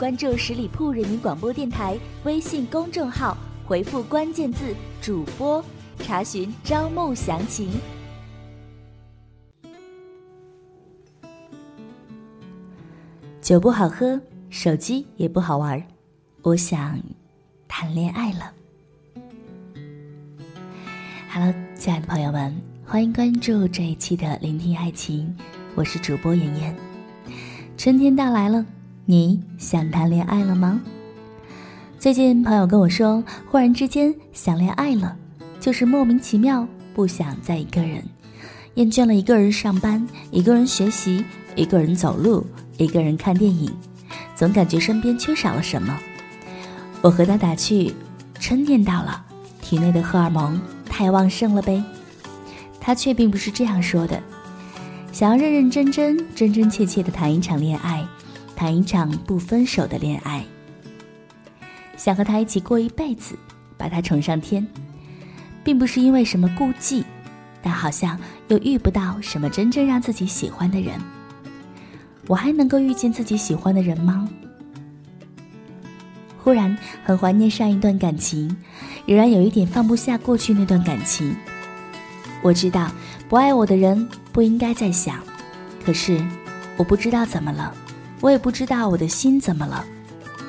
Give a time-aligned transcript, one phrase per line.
[0.00, 5.62] 关注十里铺人民广播电台微信公众号，回复关键字“主播”，
[6.00, 7.68] 查询招募详情。
[13.42, 15.86] 酒不好喝，手机也不好玩，
[16.40, 16.98] 我想
[17.68, 18.54] 谈恋爱了。
[21.30, 25.36] Hello，亲爱的朋友们，欢迎关注这一期的《聆听爱情》，
[25.74, 26.74] 我是主播妍妍。
[27.76, 28.64] 春天到来了。
[29.10, 30.80] 你想谈恋爱了吗？
[31.98, 35.16] 最近朋友跟我说，忽然之间想恋爱了，
[35.58, 38.04] 就是莫名其妙不想再一个人，
[38.74, 41.24] 厌倦了一个人上班，一个人学习，
[41.56, 43.74] 一个人走路，一个人看电影，
[44.36, 45.98] 总感觉身边缺少了什么。
[47.02, 47.92] 我和他打趣：
[48.38, 49.24] 春天到了，
[49.60, 51.82] 体内的荷尔蒙太旺盛了呗。
[52.80, 54.22] 他却并不是这样说的，
[55.10, 58.06] 想要认认真真、真真切切的谈一场恋爱。
[58.60, 60.44] 谈一场不分手的恋爱，
[61.96, 63.34] 想和他一起过一辈子，
[63.78, 64.68] 把他宠上天，
[65.64, 67.02] 并不是因为什么顾忌，
[67.62, 71.00] 但好像又遇不到什么真正让自己喜欢的人。
[72.26, 74.28] 我还能够遇见自己喜欢的人吗？
[76.36, 78.54] 忽然很怀念上一段感情，
[79.06, 81.34] 仍然有一点放不下过去那段感情。
[82.42, 82.92] 我知道
[83.26, 85.16] 不爱我的人不应该再想，
[85.82, 86.22] 可是
[86.76, 87.74] 我不知道怎么了。
[88.20, 89.84] 我也不知道我的心怎么了，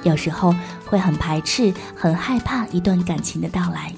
[0.04, 0.54] 有时候
[0.86, 3.94] 会很排斥、很害怕一段感情的到来。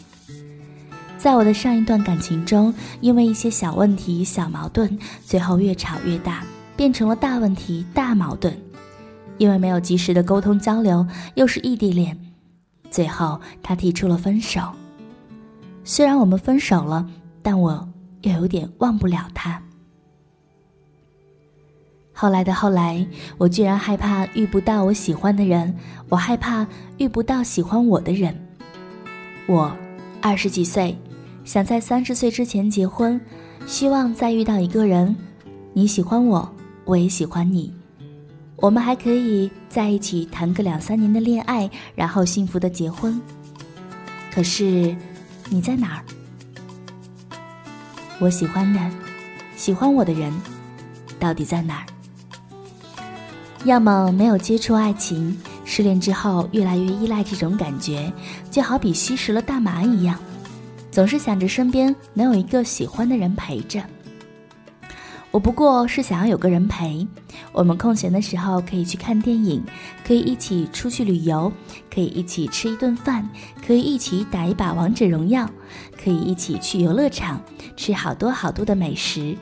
[1.17, 6.44] 在我的上一段感情中，因为一些小问题、小矛盾，最后越吵越大，
[6.75, 8.56] 变成了大问题、大矛盾。
[9.38, 11.05] 因为没有及时的沟通交流，
[11.35, 12.17] 又是异地恋，
[12.91, 14.61] 最后他提出了分手。
[15.84, 17.07] 虽然我们分手了，
[17.41, 17.88] 但我
[18.22, 19.61] 又有点忘不了他。
[22.13, 23.06] 后来的后来，
[23.38, 25.75] 我居然害怕遇不到我喜欢的人，
[26.09, 26.66] 我害怕
[26.97, 28.34] 遇不到喜欢我的人。
[29.47, 29.75] 我
[30.22, 30.97] 二十几岁，
[31.44, 33.19] 想在三十岁之前结婚，
[33.66, 35.16] 希望再遇到一个人，
[35.73, 36.50] 你喜欢我，
[36.85, 37.73] 我也喜欢你，
[38.57, 43.19] 我们还可以在一起谈个两三年的恋爱，然后幸福的结婚。
[44.31, 44.96] 可是，
[45.50, 46.03] 你在哪儿？
[48.19, 48.79] 我喜欢的，
[49.56, 50.31] 喜欢我的人，
[51.19, 51.85] 到底在哪儿？
[53.66, 58.12] 要么没有接触爱情，失恋之后越来越依赖这种感觉，
[58.51, 60.19] 就好比吸食了大麻一样，
[60.91, 63.81] 总是想着身边能有一个喜欢的人陪着。
[65.31, 67.07] 我不过是想要有个人陪，
[67.53, 69.63] 我们空闲的时候可以去看电影，
[70.06, 71.52] 可以一起出去旅游，
[71.91, 73.28] 可以一起吃一顿饭，
[73.66, 75.50] 可以一起打一把王者荣耀，
[76.03, 77.41] 可以一起去游乐场
[77.78, 79.38] 吃好多好多的美食，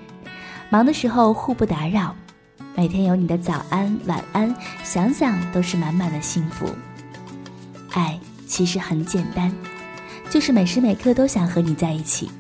[0.70, 2.16] 忙的时候互不打扰。
[2.76, 6.70] 每天有你的早安晚安，想想都是满满的幸福。
[7.92, 8.18] 爱
[8.48, 9.54] 其实很简单，
[10.30, 12.32] 就是每时每刻都想和你在一起，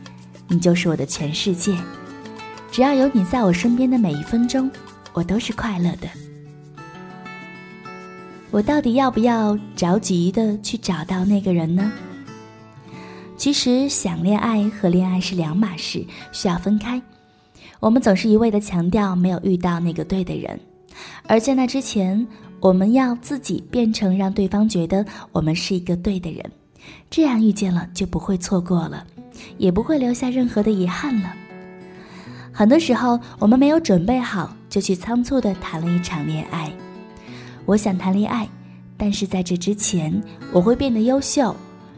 [0.48, 1.78] 你就是我的全世界。
[2.72, 4.72] 只要有你在我身边的每一分钟，
[5.14, 6.08] 我都是快乐的。
[8.50, 11.92] 我到底要不要着急的去找到那个人呢？
[13.38, 17.02] 其实想恋爱和恋爱是两码事，需要分开。
[17.82, 20.58] 我们总是一味的强调没有遇到那个对的人，
[21.26, 22.26] 而在那之前，
[22.60, 26.46] 我们要自己变成让对方觉得我们是一个对的人，
[27.10, 29.04] 这样遇见了就不会错过了，
[29.58, 31.34] 也不会留下任何的遗憾了。
[32.54, 36.72] 很多时候，我们没有准备好，就去仓促的谈了一场恋爱。
[37.66, 38.48] 我想谈恋爱，
[38.96, 40.22] 但是在这之前，
[40.54, 41.56] 我会变得优秀，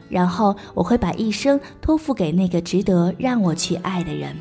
[0.08, 4.34] 然后我会把一生托付给那个值得让我去爱的人。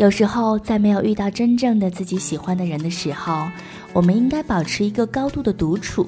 [0.00, 3.46] 有时候，在没有遇到真正的自己喜欢的人的时候，
[3.92, 6.06] 我们应该保持一个高度的独处。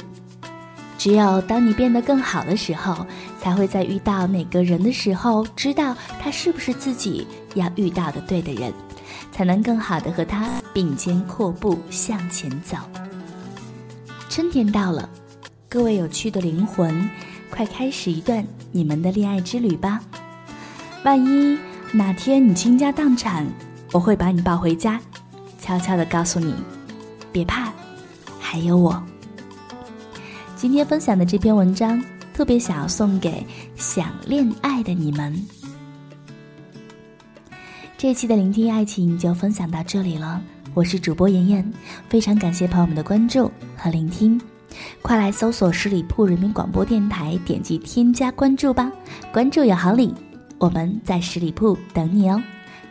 [0.96, 3.06] 只有当你变得更好的时候，
[3.38, 8.72] 才会在遇到哪个人的时候，知道他是不是自己要遇到的对的人，
[9.30, 12.78] 才能更好的和他并肩阔步向前走。
[14.30, 15.06] 春天到了，
[15.68, 17.10] 各位有趣的灵魂，
[17.50, 20.00] 快开始一段你们的恋爱之旅吧。
[21.04, 21.58] 万一
[21.92, 23.46] 哪天你倾家荡产，
[23.92, 24.98] 我会把你抱回家，
[25.60, 26.54] 悄悄地告诉你，
[27.30, 27.70] 别怕，
[28.40, 29.00] 还有我。
[30.56, 32.02] 今天分享的这篇文章，
[32.32, 33.46] 特别想要送给
[33.76, 35.38] 想恋爱的你们。
[37.98, 40.42] 这期的聆听爱情就分享到这里了，
[40.72, 41.72] 我是主播妍妍，
[42.08, 44.40] 非常感谢朋友们的关注和聆听，
[45.02, 48.90] 快来搜索十里铺人民广播电台，点击添加关注吧，
[49.30, 50.14] 关注有好礼，
[50.58, 52.42] 我们在十里铺等你哦，